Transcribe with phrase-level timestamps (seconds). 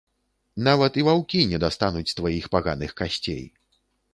[0.67, 3.43] Нават і ваўкі не дастануць тваіх паганых касцей.